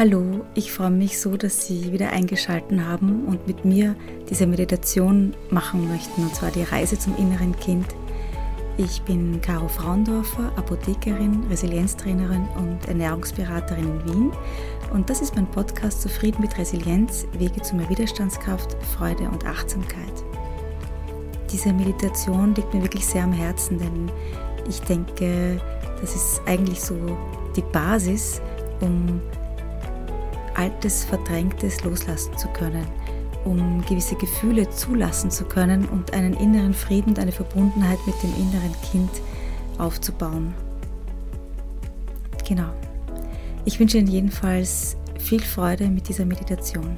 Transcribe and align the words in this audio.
Hallo, 0.00 0.46
ich 0.54 0.72
freue 0.72 0.90
mich 0.90 1.20
so, 1.20 1.36
dass 1.36 1.66
Sie 1.66 1.92
wieder 1.92 2.08
eingeschaltet 2.08 2.80
haben 2.80 3.26
und 3.26 3.46
mit 3.46 3.66
mir 3.66 3.94
diese 4.30 4.46
Meditation 4.46 5.34
machen 5.50 5.90
möchten, 5.90 6.22
und 6.22 6.34
zwar 6.34 6.50
die 6.50 6.62
Reise 6.62 6.98
zum 6.98 7.14
inneren 7.18 7.54
Kind. 7.60 7.84
Ich 8.78 9.02
bin 9.02 9.42
Caro 9.42 9.68
Fraundorfer, 9.68 10.52
Apothekerin, 10.56 11.44
Resilienztrainerin 11.50 12.48
und 12.56 12.88
Ernährungsberaterin 12.88 13.84
in 13.84 14.04
Wien 14.06 14.32
und 14.90 15.10
das 15.10 15.20
ist 15.20 15.36
mein 15.36 15.50
Podcast 15.50 16.00
Zufrieden 16.00 16.40
mit 16.40 16.56
Resilienz, 16.56 17.26
Wege 17.34 17.60
zu 17.60 17.76
mehr 17.76 17.90
Widerstandskraft, 17.90 18.78
Freude 18.96 19.24
und 19.24 19.44
Achtsamkeit. 19.44 20.24
Diese 21.52 21.74
Meditation 21.74 22.54
liegt 22.54 22.72
mir 22.72 22.82
wirklich 22.82 23.04
sehr 23.04 23.24
am 23.24 23.34
Herzen, 23.34 23.76
denn 23.78 24.10
ich 24.66 24.80
denke, 24.80 25.60
das 26.00 26.16
ist 26.16 26.40
eigentlich 26.46 26.80
so 26.80 26.96
die 27.54 27.64
Basis, 27.70 28.40
um 28.80 29.20
Altes, 30.54 31.04
Verdrängtes 31.04 31.82
loslassen 31.84 32.36
zu 32.36 32.48
können, 32.48 32.86
um 33.44 33.82
gewisse 33.86 34.16
Gefühle 34.16 34.68
zulassen 34.70 35.30
zu 35.30 35.44
können 35.44 35.86
und 35.86 36.12
einen 36.12 36.34
inneren 36.34 36.74
Frieden 36.74 37.10
und 37.10 37.18
eine 37.18 37.32
Verbundenheit 37.32 37.98
mit 38.06 38.14
dem 38.22 38.34
inneren 38.36 38.74
Kind 38.90 39.10
aufzubauen. 39.78 40.54
Genau. 42.46 42.72
Ich 43.64 43.78
wünsche 43.78 43.98
Ihnen 43.98 44.08
jedenfalls 44.08 44.96
viel 45.18 45.40
Freude 45.40 45.88
mit 45.88 46.08
dieser 46.08 46.24
Meditation. 46.24 46.96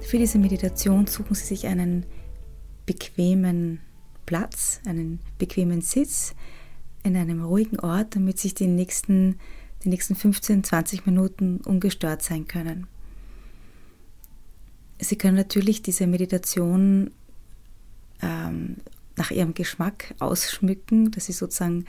Für 0.00 0.18
diese 0.18 0.38
Meditation 0.38 1.06
suchen 1.06 1.34
Sie 1.34 1.44
sich 1.44 1.66
einen 1.66 2.06
bequemen 2.86 3.80
Platz, 4.26 4.80
einen 4.86 5.20
bequemen 5.38 5.80
Sitz 5.80 6.34
in 7.02 7.16
einem 7.16 7.44
ruhigen 7.44 7.80
Ort, 7.80 8.16
damit 8.16 8.38
sich 8.38 8.54
die 8.54 8.66
nächsten 8.66 9.38
die 9.84 9.88
nächsten 9.90 10.14
15, 10.14 10.64
20 10.64 11.06
Minuten 11.06 11.58
ungestört 11.58 12.22
sein 12.22 12.46
können. 12.46 12.86
Sie 14.98 15.16
können 15.16 15.36
natürlich 15.36 15.82
diese 15.82 16.06
Meditation 16.06 17.10
ähm, 18.22 18.76
nach 19.16 19.30
Ihrem 19.30 19.54
Geschmack 19.54 20.14
ausschmücken. 20.18 21.10
Das 21.10 21.28
ist 21.28 21.38
sozusagen 21.38 21.84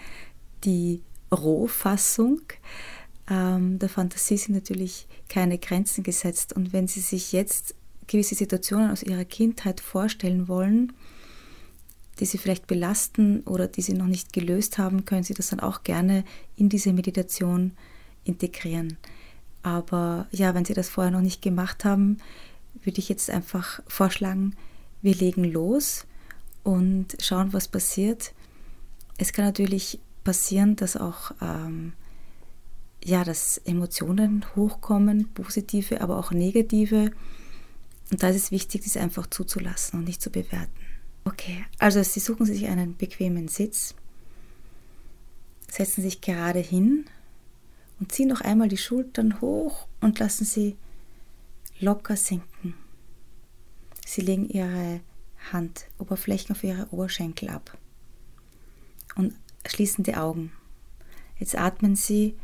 die 0.64 1.02
Rohfassung. 1.32 2.42
Ähm, 3.30 3.80
der 3.80 3.90
Fantasie 3.90 4.38
sind 4.38 4.56
natürlich 4.56 5.08
keine 5.30 5.58
Grenzen 5.58 6.04
gesetzt. 6.04 6.54
Und 6.54 6.74
wenn 6.74 6.88
Sie 6.88 7.00
sich 7.00 7.32
jetzt 7.32 7.76
gewisse 8.08 8.36
Situationen 8.36 8.92
aus 8.92 9.04
Ihrer 9.04 9.26
Kindheit 9.26 9.82
vorstellen 9.82 10.48
wollen, 10.48 10.94
die 12.20 12.26
Sie 12.26 12.38
vielleicht 12.38 12.68
belasten 12.68 13.42
oder 13.42 13.68
die 13.68 13.82
Sie 13.82 13.94
noch 13.94 14.08
nicht 14.08 14.34
gelöst 14.34 14.78
haben, 14.78 15.06
können 15.06 15.24
Sie 15.24 15.34
das 15.34 15.50
dann 15.50 15.60
auch 15.60 15.84
gerne 15.84 16.24
in 16.56 16.70
diese 16.70 16.94
Meditation 16.94 17.74
integrieren. 18.24 18.98
Aber 19.64 20.28
ja, 20.32 20.54
wenn 20.54 20.66
Sie 20.66 20.74
das 20.74 20.90
vorher 20.90 21.12
noch 21.12 21.22
nicht 21.22 21.42
gemacht 21.42 21.86
haben, 21.86 22.18
würde 22.84 23.00
ich 23.00 23.10
jetzt 23.10 23.30
einfach 23.30 23.82
vorschlagen, 23.88 24.56
wir 25.02 25.16
legen 25.16 25.44
los 25.44 26.06
und 26.64 27.18
schauen, 27.20 27.54
was 27.54 27.68
passiert. 27.68 28.34
Es 29.18 29.34
kann 29.34 29.46
natürlich 29.46 30.00
passieren, 30.24 30.76
dass 30.76 30.98
auch 30.98 31.32
ähm, 31.42 31.94
ja, 33.06 33.24
dass 33.24 33.60
Emotionen 33.60 34.44
hochkommen, 34.56 35.32
positive, 35.34 36.02
aber 36.02 36.18
auch 36.18 36.32
negative. 36.32 37.12
Und 38.12 38.24
da 38.24 38.30
ist 38.30 38.36
es 38.36 38.52
wichtig, 38.52 38.84
das 38.84 38.98
einfach 38.98 39.28
zuzulassen 39.28 40.00
und 40.00 40.06
nicht 40.06 40.24
zu 40.24 40.32
bewerten. 40.32 40.85
Okay, 41.26 41.66
also 41.80 42.04
Sie 42.04 42.20
suchen 42.20 42.46
sich 42.46 42.68
einen 42.68 42.96
bequemen 42.96 43.48
Sitz, 43.48 43.96
setzen 45.70 46.02
sich 46.04 46.22
gerade 46.22 46.60
hin 46.60 47.06
und 48.00 48.12
ziehen 48.12 48.28
noch 48.28 48.42
einmal 48.42 48.70
die 48.70 48.78
Schultern 48.78 49.42
hoch 49.42 49.88
und 50.02 50.20
lassen 50.20 50.46
sie 50.46 50.76
locker 51.80 52.16
sinken. 52.16 52.76
Sie 54.06 54.22
legen 54.22 54.48
ihre 54.48 55.02
Handoberflächen 55.52 56.56
auf 56.56 56.64
ihre 56.64 56.88
Oberschenkel 56.92 57.50
ab 57.50 57.78
und 59.16 59.34
schließen 59.66 60.04
die 60.04 60.16
Augen. 60.16 60.52
Jetzt 61.40 61.58
atmen 61.58 61.96
Sie 61.96 62.36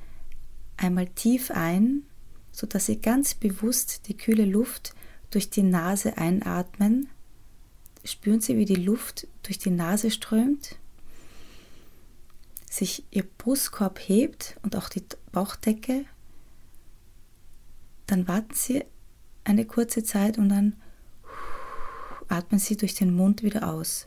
einmal 0.75 1.07
tief 1.07 1.51
ein, 1.51 2.03
sodass 2.51 2.87
Sie 2.87 2.99
ganz 2.99 3.35
bewusst 3.35 4.07
die 4.07 4.17
kühle 4.17 4.45
Luft 4.45 4.93
durch 5.29 5.49
die 5.49 5.63
Nase 5.63 6.17
einatmen 6.17 7.09
spüren 8.03 8.41
Sie, 8.41 8.57
wie 8.57 8.65
die 8.65 8.75
Luft 8.75 9.27
durch 9.43 9.59
die 9.59 9.69
Nase 9.69 10.11
strömt, 10.11 10.77
sich 12.69 13.03
Ihr 13.11 13.23
Brustkorb 13.37 13.99
hebt 13.99 14.57
und 14.63 14.75
auch 14.75 14.89
die 14.89 15.03
Bauchdecke. 15.31 16.05
Dann 18.07 18.27
warten 18.27 18.53
Sie 18.53 18.83
eine 19.43 19.65
kurze 19.65 20.03
Zeit 20.03 20.37
und 20.37 20.49
dann 20.49 20.75
atmen 22.27 22.59
Sie 22.59 22.77
durch 22.77 22.95
den 22.95 23.15
Mund 23.15 23.43
wieder 23.43 23.69
aus. 23.69 24.05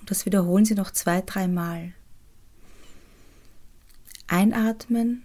Und 0.00 0.10
das 0.10 0.26
wiederholen 0.26 0.64
Sie 0.64 0.74
noch 0.74 0.90
zwei, 0.90 1.20
dreimal. 1.20 1.92
Einatmen 4.28 5.24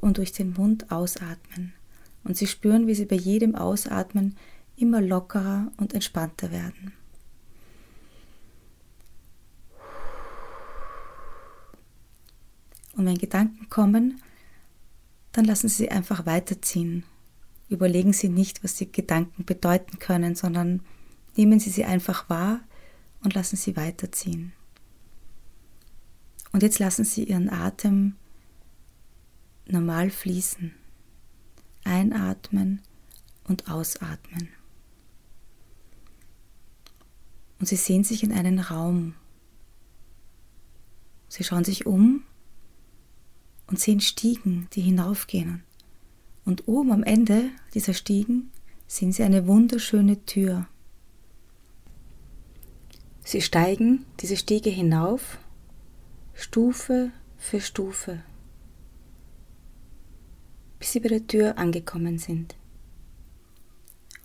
und 0.00 0.18
durch 0.18 0.32
den 0.32 0.52
Mund 0.52 0.90
ausatmen. 0.90 1.72
Und 2.24 2.36
Sie 2.36 2.46
spüren, 2.46 2.86
wie 2.86 2.94
Sie 2.94 3.06
bei 3.06 3.16
jedem 3.16 3.54
Ausatmen 3.54 4.36
immer 4.82 5.00
lockerer 5.00 5.70
und 5.76 5.94
entspannter 5.94 6.50
werden. 6.50 6.92
Und 12.94 13.06
wenn 13.06 13.16
Gedanken 13.16 13.70
kommen, 13.70 14.20
dann 15.30 15.44
lassen 15.44 15.68
Sie 15.68 15.84
sie 15.84 15.90
einfach 15.90 16.26
weiterziehen. 16.26 17.04
Überlegen 17.68 18.12
Sie 18.12 18.28
nicht, 18.28 18.64
was 18.64 18.74
die 18.74 18.90
Gedanken 18.90 19.44
bedeuten 19.44 20.00
können, 20.00 20.34
sondern 20.34 20.82
nehmen 21.36 21.60
Sie 21.60 21.70
sie 21.70 21.84
einfach 21.84 22.28
wahr 22.28 22.60
und 23.22 23.34
lassen 23.34 23.56
sie 23.56 23.76
weiterziehen. 23.76 24.52
Und 26.50 26.62
jetzt 26.62 26.80
lassen 26.80 27.04
Sie 27.04 27.24
Ihren 27.24 27.48
Atem 27.48 28.16
normal 29.66 30.10
fließen. 30.10 30.74
Einatmen 31.84 32.82
und 33.44 33.70
ausatmen 33.70 34.48
und 37.62 37.66
sie 37.66 37.76
sehen 37.76 38.02
sich 38.02 38.24
in 38.24 38.32
einen 38.32 38.58
Raum. 38.58 39.14
Sie 41.28 41.44
schauen 41.44 41.62
sich 41.62 41.86
um 41.86 42.24
und 43.68 43.78
sehen 43.78 44.00
Stiegen, 44.00 44.66
die 44.72 44.80
hinaufgehen. 44.80 45.62
Und 46.44 46.66
oben 46.66 46.90
am 46.90 47.04
Ende 47.04 47.50
dieser 47.72 47.94
Stiegen 47.94 48.50
sehen 48.88 49.12
sie 49.12 49.22
eine 49.22 49.46
wunderschöne 49.46 50.26
Tür. 50.26 50.66
Sie 53.22 53.40
steigen 53.40 54.06
diese 54.18 54.36
Stiege 54.36 54.70
hinauf, 54.70 55.38
Stufe 56.34 57.12
für 57.38 57.60
Stufe, 57.60 58.24
bis 60.80 60.90
sie 60.90 60.98
bei 60.98 61.10
der 61.10 61.28
Tür 61.28 61.58
angekommen 61.58 62.18
sind. 62.18 62.56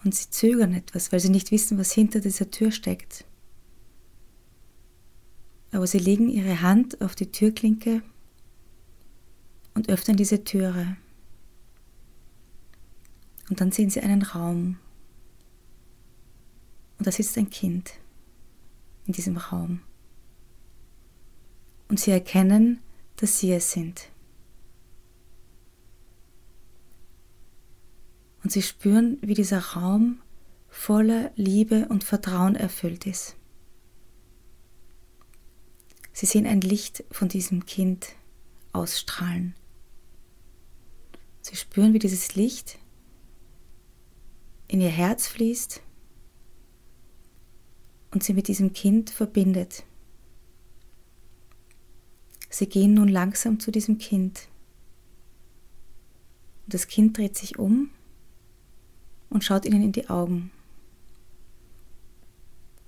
Und 0.03 0.15
sie 0.15 0.31
zögern 0.31 0.73
etwas, 0.73 1.11
weil 1.11 1.19
sie 1.19 1.29
nicht 1.29 1.51
wissen, 1.51 1.77
was 1.77 1.91
hinter 1.91 2.19
dieser 2.19 2.49
Tür 2.49 2.71
steckt 2.71 3.26
aber 5.77 5.85
sie 5.85 5.99
legen 5.99 6.27
ihre 6.27 6.63
Hand 6.63 7.01
auf 7.01 7.13
die 7.13 7.31
Türklinke 7.31 8.01
und 9.75 9.89
öffnen 9.89 10.17
diese 10.17 10.43
Türe. 10.43 10.97
Und 13.47 13.61
dann 13.61 13.71
sehen 13.71 13.91
sie 13.91 14.01
einen 14.01 14.23
Raum. 14.23 14.79
Und 16.97 17.05
da 17.05 17.11
sitzt 17.11 17.37
ein 17.37 17.51
Kind 17.51 17.93
in 19.05 19.13
diesem 19.13 19.37
Raum. 19.37 19.81
Und 21.89 21.99
sie 21.99 22.09
erkennen, 22.09 22.79
dass 23.17 23.37
sie 23.37 23.53
es 23.53 23.71
sind. 23.71 24.09
Und 28.43 28.51
sie 28.51 28.63
spüren, 28.63 29.19
wie 29.21 29.35
dieser 29.35 29.59
Raum 29.59 30.23
voller 30.69 31.29
Liebe 31.35 31.87
und 31.89 32.03
Vertrauen 32.03 32.55
erfüllt 32.55 33.05
ist. 33.05 33.37
Sie 36.17 36.25
sehen 36.25 36.47
ein 36.47 36.61
Licht 36.61 37.03
von 37.11 37.27
diesem 37.27 37.67
Kind 37.67 38.15
ausstrahlen. 38.73 39.53
Sie 41.43 41.55
spüren, 41.55 41.93
wie 41.93 41.99
dieses 41.99 42.33
Licht 42.33 42.79
in 44.67 44.81
ihr 44.81 44.89
Herz 44.89 45.27
fließt 45.27 45.79
und 48.09 48.23
sie 48.23 48.33
mit 48.33 48.47
diesem 48.47 48.73
Kind 48.73 49.11
verbindet. 49.11 49.83
Sie 52.49 52.65
gehen 52.67 52.95
nun 52.95 53.09
langsam 53.09 53.59
zu 53.59 53.69
diesem 53.69 53.99
Kind. 53.99 54.47
Und 56.65 56.73
das 56.73 56.87
Kind 56.87 57.15
dreht 57.15 57.37
sich 57.37 57.59
um 57.59 57.91
und 59.29 59.43
schaut 59.43 59.67
ihnen 59.67 59.83
in 59.83 59.91
die 59.91 60.09
Augen. 60.09 60.49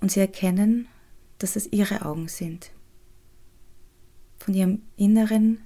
Und 0.00 0.10
sie 0.10 0.18
erkennen, 0.18 0.88
dass 1.38 1.54
es 1.54 1.70
ihre 1.70 2.04
Augen 2.04 2.26
sind. 2.26 2.72
Von 4.40 4.54
ihrem 4.54 4.82
inneren 4.96 5.60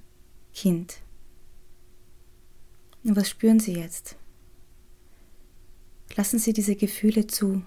Kind. 0.53 1.01
Und 3.03 3.15
was 3.15 3.29
spüren 3.29 3.59
Sie 3.59 3.73
jetzt? 3.73 4.15
Lassen 6.15 6.39
Sie 6.39 6.53
diese 6.53 6.75
Gefühle 6.75 7.27
zu. 7.27 7.63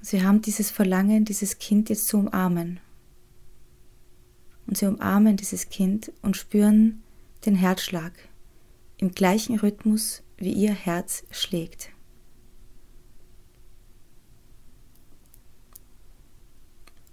Sie 0.00 0.22
haben 0.22 0.42
dieses 0.42 0.70
Verlangen, 0.70 1.24
dieses 1.24 1.58
Kind 1.58 1.88
jetzt 1.88 2.06
zu 2.06 2.18
umarmen. 2.18 2.80
Und 4.66 4.76
Sie 4.76 4.86
umarmen 4.86 5.36
dieses 5.36 5.68
Kind 5.68 6.12
und 6.22 6.36
spüren 6.36 7.02
den 7.46 7.54
Herzschlag 7.54 8.12
im 8.98 9.12
gleichen 9.12 9.58
Rhythmus, 9.58 10.22
wie 10.36 10.52
Ihr 10.52 10.72
Herz 10.72 11.24
schlägt. 11.30 11.93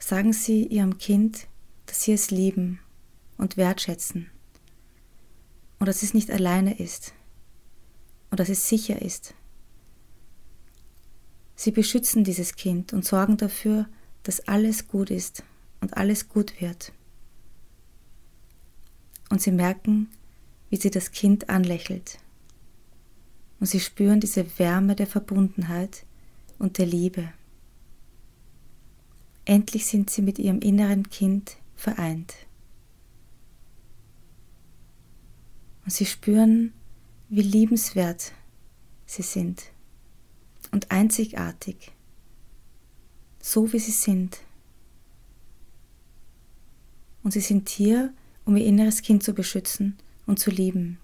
Sagen 0.02 0.34
Sie 0.34 0.66
Ihrem 0.66 0.98
Kind, 0.98 1.48
dass 1.86 2.02
Sie 2.02 2.12
es 2.12 2.32
lieben 2.32 2.80
und 3.38 3.56
wertschätzen 3.56 4.30
und 5.80 5.86
dass 5.86 6.02
es 6.02 6.14
nicht 6.14 6.32
alleine 6.32 6.80
ist 6.80 7.14
und 8.32 8.40
dass 8.40 8.50
es 8.50 8.68
sicher 8.68 9.02
ist. 9.02 9.36
Sie 11.56 11.72
beschützen 11.72 12.24
dieses 12.24 12.56
Kind 12.56 12.94
und 12.94 13.06
sorgen 13.06 13.38
dafür, 13.38 13.88
dass 14.24 14.48
alles 14.48 14.88
gut 14.88 15.12
ist 15.12 15.44
und 15.82 15.96
alles 15.96 16.28
gut 16.28 16.60
wird. 16.60 16.92
Und 19.30 19.40
sie 19.42 19.52
merken, 19.52 20.10
wie 20.72 20.78
sie 20.78 20.90
das 20.90 21.12
Kind 21.12 21.50
anlächelt. 21.50 22.18
Und 23.60 23.68
sie 23.68 23.80
spüren 23.80 24.20
diese 24.20 24.58
Wärme 24.58 24.96
der 24.96 25.08
Verbundenheit 25.08 26.06
und 26.58 26.80
der 26.80 26.88
Liebe. 26.88 27.32
Endlich 29.46 29.86
sind 29.86 30.10
sie 30.10 30.22
mit 30.22 30.40
ihrem 30.40 30.60
inneren 30.60 31.10
Kind 31.10 31.58
vereint. 31.76 32.36
Und 35.84 35.92
sie 35.92 36.06
spüren, 36.06 36.74
wie 37.30 37.42
liebenswert 37.42 38.34
sie 39.06 39.24
sind 39.24 39.72
und 40.72 40.92
einzigartig, 40.92 41.92
so 43.40 43.74
wie 43.74 43.80
sie 43.80 43.92
sind. 43.92 44.40
Und 47.24 47.32
sie 47.32 47.42
sind 47.42 47.70
hier, 47.70 48.14
um 48.46 48.56
ihr 48.56 48.66
inneres 48.66 49.02
Kind 49.02 49.24
zu 49.24 49.34
beschützen 49.34 49.98
und 50.28 50.40
zu 50.40 50.52
lieben. 50.52 50.98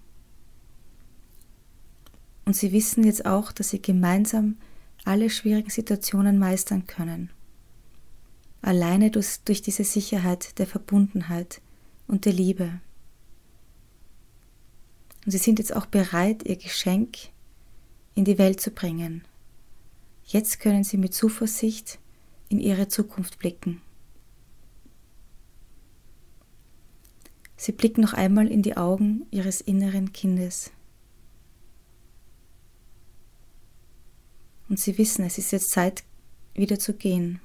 Und 2.44 2.56
sie 2.56 2.72
wissen 2.72 3.04
jetzt 3.04 3.26
auch, 3.26 3.52
dass 3.52 3.70
sie 3.70 3.82
gemeinsam 3.82 4.56
alle 5.04 5.28
schwierigen 5.28 5.70
Situationen 5.70 6.38
meistern 6.38 6.86
können. 6.86 7.30
Alleine 8.60 9.10
durch, 9.10 9.62
diese 9.62 9.84
Sicherheit 9.84 10.58
der 10.58 10.66
Verbundenheit 10.66 11.60
und 12.06 12.24
der 12.24 12.32
Liebe. 12.32 12.80
Und 15.24 15.32
sie 15.32 15.38
sind 15.38 15.58
jetzt 15.58 15.74
auch 15.74 15.86
bereit, 15.86 16.42
ihr 16.44 16.56
Geschenk 16.56 17.18
in 18.14 18.24
die 18.24 18.38
Welt 18.38 18.60
zu 18.60 18.70
bringen. 18.70 19.24
Jetzt 20.24 20.60
können 20.60 20.84
sie 20.84 20.96
mit 20.96 21.14
Zuversicht 21.14 21.98
in 22.48 22.60
ihre 22.60 22.88
Zukunft 22.88 23.38
blicken. 23.38 23.80
Sie 27.56 27.72
blicken 27.72 28.00
noch 28.00 28.12
einmal 28.12 28.48
in 28.48 28.62
die 28.62 28.76
Augen 28.76 29.26
ihres 29.30 29.60
inneren 29.60 30.12
Kindes. 30.12 30.70
Und 34.68 34.78
sie 34.78 34.96
wissen, 34.98 35.24
es 35.24 35.38
ist 35.38 35.50
jetzt 35.50 35.70
Zeit, 35.70 36.04
wieder 36.54 36.78
zu 36.78 36.94
gehen. 36.94 37.40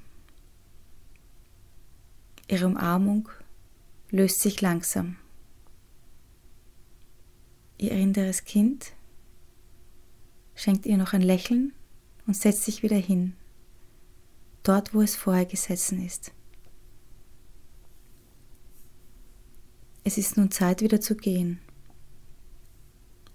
Ihre 2.54 2.66
Umarmung 2.66 3.28
löst 4.10 4.40
sich 4.40 4.60
langsam. 4.60 5.16
Ihr 7.78 7.90
inneres 7.90 8.44
Kind 8.44 8.92
schenkt 10.54 10.86
ihr 10.86 10.96
noch 10.96 11.14
ein 11.14 11.20
Lächeln 11.20 11.72
und 12.28 12.36
setzt 12.36 12.62
sich 12.64 12.84
wieder 12.84 12.96
hin, 12.96 13.34
dort 14.62 14.94
wo 14.94 15.02
es 15.02 15.16
vorher 15.16 15.46
gesessen 15.46 16.00
ist. 16.06 16.30
Es 20.04 20.16
ist 20.16 20.36
nun 20.36 20.52
Zeit 20.52 20.80
wieder 20.80 21.00
zu 21.00 21.16
gehen. 21.16 21.58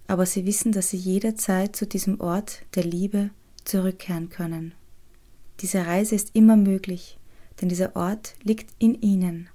Aber 0.06 0.24
sie 0.24 0.46
wissen, 0.46 0.72
dass 0.72 0.88
sie 0.88 0.96
jederzeit 0.96 1.76
zu 1.76 1.86
diesem 1.86 2.20
Ort 2.20 2.62
der 2.74 2.84
Liebe 2.84 3.28
zurückkehren 3.64 4.30
können. 4.30 4.72
Diese 5.60 5.84
Reise 5.84 6.14
ist 6.14 6.34
immer 6.34 6.56
möglich, 6.56 7.19
denn 7.60 7.68
dieser 7.68 7.96
Ort 7.96 8.34
liegt 8.42 8.74
in 8.78 9.00
ihnen. 9.00 9.48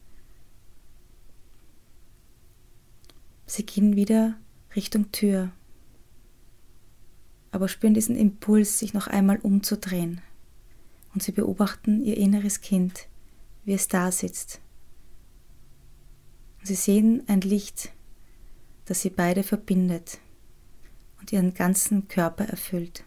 Sie 3.45 3.65
gehen 3.65 3.95
wieder 3.95 4.35
Richtung 4.75 5.11
Tür, 5.11 5.51
aber 7.51 7.67
spüren 7.67 7.93
diesen 7.93 8.15
Impuls, 8.15 8.79
sich 8.79 8.93
noch 8.93 9.07
einmal 9.07 9.37
umzudrehen. 9.37 10.21
Und 11.13 11.23
sie 11.23 11.31
beobachten 11.31 12.03
ihr 12.03 12.17
inneres 12.17 12.61
Kind, 12.61 13.07
wie 13.63 13.73
es 13.73 13.87
da 13.87 14.11
sitzt 14.11 14.59
Sie 16.65 16.73
sehen 16.73 17.21
ein 17.27 17.41
Licht, 17.41 17.91
das 18.85 19.01
sie 19.01 19.11
beide 19.11 19.43
verbindet 19.43 20.17
und 21.19 21.31
ihren 21.31 21.53
ganzen 21.53 22.07
Körper 22.07 22.45
erfüllt. 22.45 23.03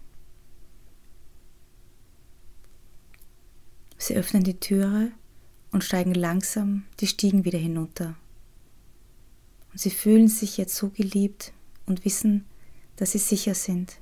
Sie 3.99 4.15
öffnen 4.15 4.45
die 4.45 4.59
Türe 4.59 5.11
und 5.71 5.85
steigen 5.85 6.15
langsam 6.15 6.85
die 7.01 7.07
Stiegen 7.07 7.45
wieder 7.45 7.59
hinunter. 7.59 8.17
Und 9.73 9.81
sie 9.81 9.91
fühlen 9.91 10.29
sich 10.29 10.57
jetzt 10.57 10.77
so 10.77 10.89
geliebt 10.89 11.53
und 11.85 12.05
wissen, 12.05 12.47
dass 12.97 13.13
sie 13.13 13.19
sicher 13.19 13.55
sind. 13.55 13.99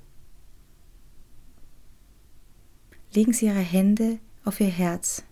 Legen 3.12 3.32
Sie 3.32 3.46
Ihre 3.46 3.58
Hände 3.58 4.19
auf 4.44 4.60
Ihr 4.60 4.69
Herz 4.69 5.25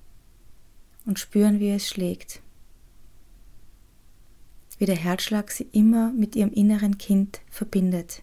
und 1.05 1.19
spüren, 1.19 1.61
wie 1.61 1.71
es 1.71 1.87
schlägt 1.87 2.41
wie 4.79 4.87
der 4.87 4.97
Herzschlag 4.97 5.51
sie 5.51 5.67
immer 5.73 6.13
mit 6.13 6.37
ihrem 6.37 6.53
inneren 6.53 6.99
Kind 6.99 7.41
verbindet. 7.51 8.23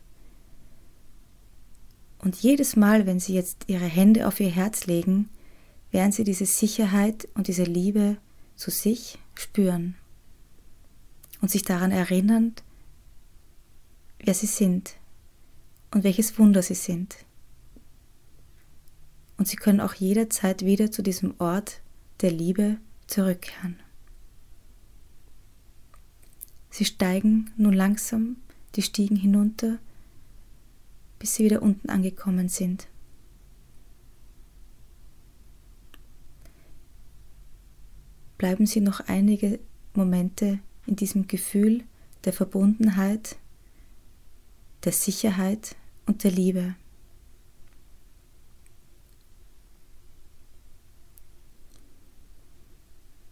Und 2.20 2.36
jedes 2.36 2.76
Mal, 2.76 3.06
wenn 3.06 3.20
sie 3.20 3.34
jetzt 3.34 3.64
ihre 3.68 3.86
Hände 3.86 4.28
auf 4.28 4.40
ihr 4.40 4.50
Herz 4.50 4.86
legen, 4.86 5.30
werden 5.92 6.12
sie 6.12 6.24
diese 6.24 6.46
Sicherheit 6.46 7.28
und 7.34 7.48
diese 7.48 7.64
Liebe 7.64 8.18
zu 8.56 8.72
sich 8.72 9.20
spüren 9.36 9.96
und 11.42 11.52
sich 11.52 11.64
daran 11.64 11.92
erinnern, 11.92 12.54
wer 14.20 14.34
sie 14.34 14.48
sind 14.48 14.96
und 15.92 16.04
welches 16.04 16.38
Wunder 16.38 16.62
sie 16.62 16.76
sind. 16.76 17.18
Und 19.38 19.48
sie 19.48 19.58
können 19.58 19.82
auch 19.82 19.96
jederzeit 19.96 20.64
wieder 20.64 20.92
zu 20.92 21.02
diesem 21.02 21.34
Ort 21.40 21.82
der 22.22 22.32
Liebe 22.32 22.78
zurückkehren. 23.08 23.80
Sie 26.70 26.86
steigen 26.86 27.52
nun 27.58 27.74
langsam 27.74 28.38
die 28.76 28.82
Stiegen 28.82 29.18
hinunter, 29.18 29.80
bis 31.20 31.36
sie 31.36 31.44
wieder 31.44 31.62
unten 31.62 31.90
angekommen 31.90 32.48
sind. 32.48 32.88
Bleiben 38.42 38.66
Sie 38.66 38.82
noch 38.82 39.02
einige 39.02 39.60
Momente 39.94 40.58
in 40.88 40.96
diesem 40.96 41.28
Gefühl 41.28 41.84
der 42.26 42.34
Verbundenheit, 42.34 43.36
der 44.84 44.94
Sicherheit 44.94 45.76
und 46.08 46.24
der 46.24 46.32
Liebe. 46.32 46.74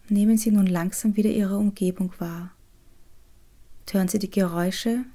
Nehmen 0.09 0.37
Sie 0.37 0.51
nun 0.51 0.67
langsam 0.67 1.15
wieder 1.15 1.31
Ihre 1.31 1.57
Umgebung 1.57 2.13
wahr. 2.19 2.51
Hören 3.89 4.09
Sie 4.09 4.19
die 4.19 4.29
Geräusche 4.29 5.05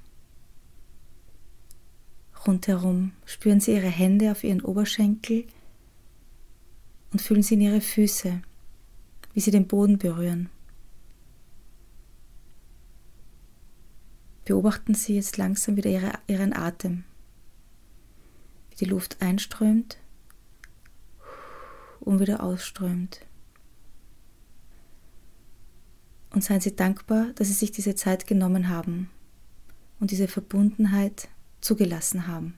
rundherum. 2.45 3.13
Spüren 3.23 3.61
Sie 3.61 3.71
Ihre 3.71 3.87
Hände 3.87 4.31
auf 4.31 4.43
Ihren 4.43 4.59
Oberschenkel 4.59 5.47
und 7.13 7.21
fühlen 7.21 7.43
Sie 7.43 7.53
in 7.53 7.61
Ihre 7.61 7.79
Füße, 7.79 8.41
wie 9.35 9.41
sie 9.41 9.51
den 9.51 9.67
Boden 9.67 9.99
berühren. 9.99 10.49
Beobachten 14.45 14.93
Sie 14.93 15.15
jetzt 15.15 15.37
langsam 15.37 15.75
wieder 15.75 15.89
ihre, 15.89 16.13
Ihren 16.27 16.53
Atem, 16.55 17.03
wie 18.69 18.75
die 18.75 18.85
Luft 18.85 19.21
einströmt 19.21 19.97
und 21.99 22.19
wieder 22.19 22.41
ausströmt. 22.41 23.21
Und 26.29 26.43
seien 26.43 26.61
Sie 26.61 26.75
dankbar, 26.75 27.31
dass 27.35 27.47
Sie 27.47 27.53
sich 27.53 27.71
diese 27.71 27.95
Zeit 27.95 28.27
genommen 28.27 28.69
haben 28.69 29.09
und 29.99 30.11
diese 30.11 30.27
Verbundenheit 30.27 31.27
zugelassen 31.59 32.27
haben. 32.27 32.55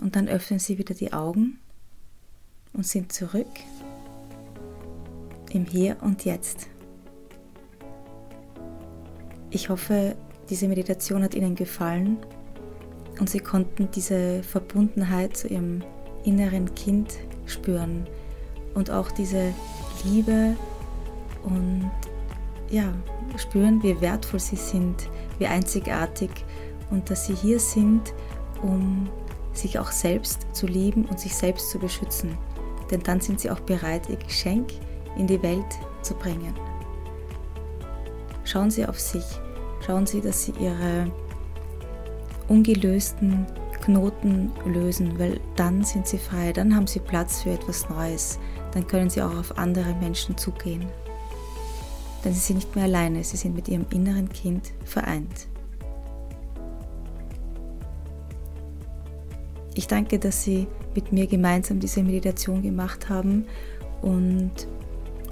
Und 0.00 0.07
dann 0.18 0.28
öffnen 0.28 0.58
Sie 0.58 0.78
wieder 0.78 0.94
die 0.94 1.12
Augen 1.12 1.60
und 2.72 2.84
sind 2.84 3.12
zurück 3.12 3.46
im 5.52 5.64
Hier 5.64 5.96
und 6.00 6.24
Jetzt. 6.24 6.66
Ich 9.50 9.68
hoffe, 9.68 10.16
diese 10.50 10.66
Meditation 10.66 11.22
hat 11.22 11.36
Ihnen 11.36 11.54
gefallen 11.54 12.16
und 13.20 13.30
Sie 13.30 13.38
konnten 13.38 13.88
diese 13.92 14.42
Verbundenheit 14.42 15.36
zu 15.36 15.46
Ihrem 15.46 15.84
inneren 16.24 16.74
Kind 16.74 17.14
spüren 17.46 18.04
und 18.74 18.90
auch 18.90 19.12
diese 19.12 19.54
Liebe 20.04 20.56
und 21.44 21.92
ja, 22.70 22.92
spüren, 23.36 23.80
wie 23.84 24.00
wertvoll 24.00 24.40
Sie 24.40 24.56
sind, 24.56 25.08
wie 25.38 25.46
einzigartig 25.46 26.30
und 26.90 27.08
dass 27.08 27.26
Sie 27.26 27.36
hier 27.36 27.60
sind, 27.60 28.12
um 28.62 29.08
sich 29.58 29.78
auch 29.78 29.90
selbst 29.90 30.46
zu 30.52 30.66
lieben 30.66 31.04
und 31.06 31.20
sich 31.20 31.34
selbst 31.34 31.70
zu 31.70 31.78
beschützen. 31.78 32.36
Denn 32.90 33.02
dann 33.02 33.20
sind 33.20 33.40
Sie 33.40 33.50
auch 33.50 33.60
bereit, 33.60 34.08
Ihr 34.08 34.16
Geschenk 34.16 34.72
in 35.16 35.26
die 35.26 35.42
Welt 35.42 35.78
zu 36.02 36.14
bringen. 36.14 36.54
Schauen 38.44 38.70
Sie 38.70 38.86
auf 38.86 38.98
sich. 38.98 39.24
Schauen 39.84 40.06
Sie, 40.06 40.20
dass 40.20 40.44
Sie 40.44 40.52
Ihre 40.52 41.10
ungelösten 42.48 43.46
Knoten 43.82 44.52
lösen, 44.66 45.18
weil 45.18 45.40
dann 45.56 45.84
sind 45.84 46.06
Sie 46.06 46.18
frei, 46.18 46.52
dann 46.52 46.74
haben 46.74 46.86
Sie 46.86 46.98
Platz 46.98 47.42
für 47.42 47.50
etwas 47.50 47.88
Neues, 47.88 48.38
dann 48.72 48.86
können 48.86 49.10
Sie 49.10 49.22
auch 49.22 49.36
auf 49.36 49.56
andere 49.58 49.94
Menschen 49.94 50.36
zugehen. 50.36 50.86
Denn 52.24 52.32
Sie 52.32 52.40
sind 52.40 52.56
nicht 52.56 52.74
mehr 52.74 52.84
alleine, 52.84 53.22
Sie 53.22 53.36
sind 53.36 53.54
mit 53.54 53.68
Ihrem 53.68 53.86
inneren 53.90 54.28
Kind 54.28 54.72
vereint. 54.84 55.46
Ich 59.78 59.86
danke, 59.86 60.18
dass 60.18 60.42
Sie 60.42 60.66
mit 60.96 61.12
mir 61.12 61.28
gemeinsam 61.28 61.78
diese 61.78 62.02
Meditation 62.02 62.62
gemacht 62.62 63.08
haben 63.08 63.46
und 64.02 64.50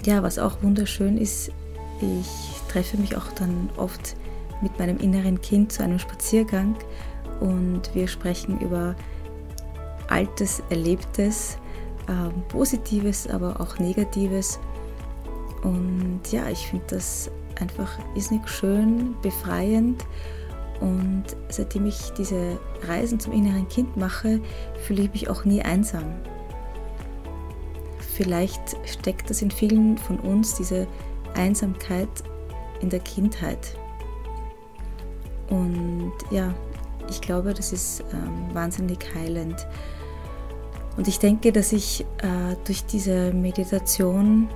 ja, 0.05 0.23
was 0.23 0.39
auch 0.39 0.63
wunderschön 0.63 1.17
ist, 1.17 1.51
ich 1.99 2.71
treffe 2.71 2.95
mich 2.95 3.17
auch 3.17 3.29
dann 3.33 3.69
oft 3.75 4.15
mit 4.61 4.79
meinem 4.79 4.99
inneren 4.99 5.41
Kind 5.41 5.73
zu 5.73 5.83
einem 5.83 5.99
Spaziergang 5.99 6.77
und 7.41 7.93
wir 7.93 8.07
sprechen 8.07 8.57
über 8.61 8.95
Altes, 10.07 10.63
Erlebtes, 10.69 11.57
äh, 12.07 12.29
Positives, 12.47 13.27
aber 13.27 13.59
auch 13.59 13.79
Negatives. 13.79 14.61
Und 15.61 16.21
ja, 16.31 16.47
ich 16.47 16.67
finde 16.67 16.85
das 16.91 17.29
einfach 17.59 17.99
irrsinnig 18.15 18.47
schön, 18.47 19.13
befreiend. 19.21 20.05
Und 20.79 21.25
seitdem 21.49 21.85
ich 21.85 22.11
diese 22.17 22.59
Reisen 22.87 23.19
zum 23.19 23.33
inneren 23.33 23.67
Kind 23.67 23.97
mache, 23.97 24.39
fühle 24.85 25.03
ich 25.03 25.11
mich 25.13 25.29
auch 25.29 25.45
nie 25.45 25.61
einsam. 25.61 26.03
Vielleicht 28.15 28.77
steckt 28.85 29.29
das 29.29 29.41
in 29.41 29.51
vielen 29.51 29.97
von 29.97 30.19
uns, 30.19 30.55
diese 30.55 30.87
Einsamkeit 31.35 32.09
in 32.81 32.89
der 32.89 32.99
Kindheit. 32.99 33.77
Und 35.49 36.13
ja, 36.31 36.53
ich 37.09 37.21
glaube, 37.21 37.53
das 37.53 37.71
ist 37.73 38.03
ähm, 38.11 38.53
wahnsinnig 38.53 38.99
heilend. 39.15 39.67
Und 40.97 41.07
ich 41.07 41.19
denke, 41.19 41.51
dass 41.51 41.71
ich 41.71 42.01
äh, 42.01 42.55
durch 42.65 42.85
diese 42.85 43.31
Meditation 43.33 44.49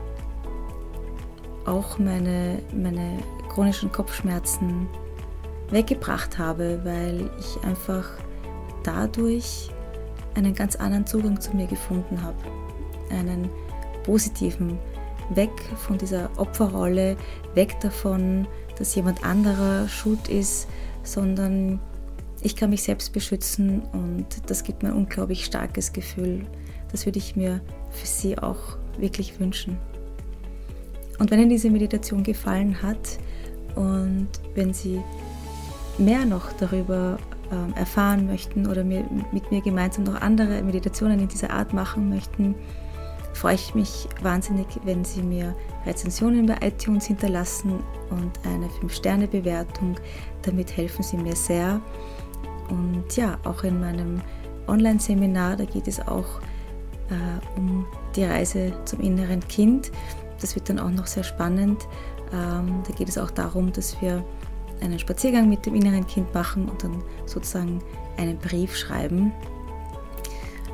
auch 1.65 1.99
meine, 1.99 2.59
meine 2.73 3.19
chronischen 3.49 3.91
Kopfschmerzen 3.91 4.87
weggebracht 5.71 6.37
habe, 6.37 6.79
weil 6.83 7.29
ich 7.39 7.63
einfach 7.63 8.09
dadurch 8.83 9.69
einen 10.35 10.53
ganz 10.53 10.75
anderen 10.75 11.05
Zugang 11.05 11.39
zu 11.39 11.55
mir 11.55 11.67
gefunden 11.67 12.21
habe 12.21 12.37
einen 13.11 13.49
positiven, 14.03 14.79
weg 15.29 15.51
von 15.77 15.97
dieser 15.97 16.29
Opferrolle, 16.37 17.15
weg 17.53 17.79
davon, 17.81 18.47
dass 18.77 18.95
jemand 18.95 19.23
anderer 19.23 19.87
schuld 19.87 20.27
ist, 20.27 20.67
sondern 21.03 21.79
ich 22.41 22.55
kann 22.55 22.71
mich 22.71 22.83
selbst 22.83 23.13
beschützen 23.13 23.83
und 23.93 24.25
das 24.47 24.63
gibt 24.63 24.83
mir 24.83 24.89
ein 24.89 24.95
unglaublich 24.95 25.45
starkes 25.45 25.93
Gefühl. 25.93 26.45
Das 26.91 27.05
würde 27.05 27.19
ich 27.19 27.35
mir 27.35 27.61
für 27.91 28.07
Sie 28.07 28.37
auch 28.37 28.77
wirklich 28.97 29.39
wünschen. 29.39 29.77
Und 31.19 31.29
wenn 31.29 31.39
Ihnen 31.39 31.49
diese 31.49 31.69
Meditation 31.69 32.23
gefallen 32.23 32.81
hat 32.81 33.19
und 33.75 34.27
wenn 34.55 34.73
Sie 34.73 34.99
mehr 35.97 36.25
noch 36.25 36.51
darüber 36.53 37.17
ähm, 37.51 37.73
erfahren 37.75 38.27
möchten 38.27 38.67
oder 38.67 38.83
mit 38.83 39.51
mir 39.51 39.61
gemeinsam 39.61 40.05
noch 40.05 40.21
andere 40.21 40.61
Meditationen 40.61 41.19
in 41.19 41.27
dieser 41.27 41.51
Art 41.51 41.73
machen 41.73 42.09
möchten, 42.09 42.55
freue 43.33 43.55
ich 43.55 43.75
mich 43.75 44.07
wahnsinnig, 44.21 44.67
wenn 44.83 45.03
Sie 45.03 45.21
mir 45.21 45.55
Rezensionen 45.85 46.45
bei 46.45 46.57
iTunes 46.61 47.05
hinterlassen 47.05 47.79
und 48.09 48.31
eine 48.45 48.67
5-Sterne-Bewertung. 48.67 49.95
Damit 50.43 50.75
helfen 50.77 51.03
Sie 51.03 51.17
mir 51.17 51.35
sehr. 51.35 51.81
Und 52.69 53.15
ja, 53.15 53.37
auch 53.43 53.63
in 53.63 53.79
meinem 53.79 54.21
Online-Seminar, 54.67 55.57
da 55.57 55.65
geht 55.65 55.87
es 55.87 55.99
auch 55.99 56.39
äh, 57.09 57.57
um 57.57 57.85
die 58.15 58.23
Reise 58.23 58.73
zum 58.85 59.01
inneren 59.01 59.45
Kind. 59.47 59.91
Das 60.39 60.55
wird 60.55 60.69
dann 60.69 60.79
auch 60.79 60.89
noch 60.89 61.07
sehr 61.07 61.23
spannend. 61.23 61.87
Ähm, 62.33 62.83
da 62.87 62.93
geht 62.93 63.09
es 63.09 63.17
auch 63.17 63.31
darum, 63.31 63.71
dass 63.73 63.99
wir 64.01 64.23
einen 64.81 64.99
Spaziergang 64.99 65.47
mit 65.47 65.65
dem 65.65 65.75
inneren 65.75 66.05
Kind 66.07 66.33
machen 66.33 66.69
und 66.69 66.83
dann 66.83 67.03
sozusagen 67.25 67.81
einen 68.17 68.37
Brief 68.37 68.75
schreiben 68.75 69.31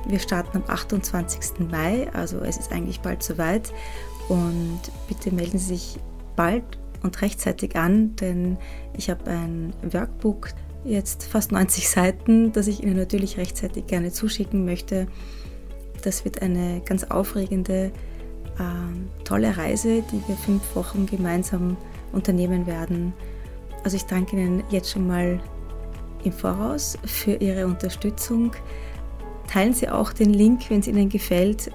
Wir 0.07 0.19
starten 0.19 0.57
am 0.57 0.63
28. 0.67 1.67
Mai, 1.71 2.07
also 2.13 2.41
es 2.41 2.57
ist 2.57 2.71
eigentlich 2.71 2.99
bald 2.99 3.23
soweit. 3.23 3.73
Und 4.29 4.81
bitte 5.07 5.33
melden 5.33 5.57
Sie 5.57 5.77
sich 5.77 5.97
bald 6.35 6.63
und 7.01 7.19
rechtzeitig 7.21 7.75
an, 7.75 8.15
denn 8.17 8.59
ich 8.95 9.09
habe 9.09 9.31
ein 9.31 9.73
Workbook, 9.81 10.49
jetzt 10.85 11.23
fast 11.23 11.51
90 11.51 11.89
Seiten, 11.89 12.51
das 12.51 12.67
ich 12.67 12.83
Ihnen 12.83 12.95
natürlich 12.95 13.37
rechtzeitig 13.37 13.87
gerne 13.87 14.11
zuschicken 14.11 14.65
möchte. 14.65 15.07
Das 16.03 16.25
wird 16.25 16.41
eine 16.41 16.81
ganz 16.85 17.05
aufregende 17.05 17.91
äh, 18.59 19.23
tolle 19.23 19.55
Reise, 19.57 20.03
die 20.11 20.21
wir 20.27 20.35
fünf 20.35 20.75
Wochen 20.75 21.05
gemeinsam 21.05 21.77
unternehmen 22.11 22.67
werden. 22.67 23.13
Also 23.83 23.97
ich 23.97 24.03
danke 24.05 24.35
Ihnen 24.35 24.63
jetzt 24.69 24.91
schon 24.91 25.07
mal 25.07 25.39
im 26.23 26.31
Voraus 26.31 26.97
für 27.05 27.33
Ihre 27.35 27.65
Unterstützung. 27.65 28.51
Teilen 29.47 29.73
Sie 29.73 29.89
auch 29.89 30.13
den 30.13 30.33
Link, 30.33 30.69
wenn 30.69 30.79
es 30.79 30.87
Ihnen 30.87 31.09
gefällt, 31.09 31.67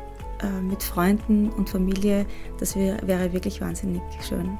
äh, 0.42 0.60
mit 0.62 0.82
Freunden 0.82 1.50
und 1.50 1.68
Familie. 1.68 2.26
Das 2.58 2.76
wär, 2.76 2.98
wäre 3.06 3.32
wirklich 3.32 3.60
wahnsinnig 3.60 4.02
schön. 4.26 4.58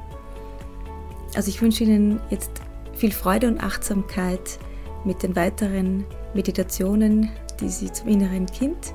Also 1.35 1.49
ich 1.49 1.61
wünsche 1.61 1.83
Ihnen 1.83 2.19
jetzt 2.29 2.51
viel 2.99 3.11
Freude 3.13 3.47
und 3.47 3.63
Achtsamkeit 3.63 4.59
mit 5.05 5.23
den 5.23 5.35
weiteren 5.35 6.05
Meditationen, 6.33 7.29
die 7.61 7.69
Sie 7.69 7.91
zum 7.91 8.09
inneren 8.09 8.45
Kind 8.45 8.93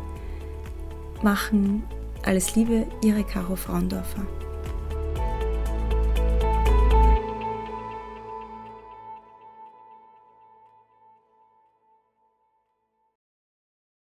machen 1.23 1.82
alles 2.23 2.54
Liebe, 2.54 2.87
Ihre 3.02 3.25
Caro 3.25 3.56
Fraundorfer. 3.56 4.26